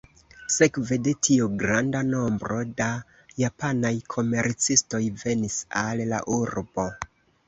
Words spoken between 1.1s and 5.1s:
tio granda nombro da japanaj komercistoj